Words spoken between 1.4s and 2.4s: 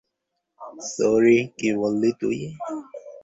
কি বললি তুই?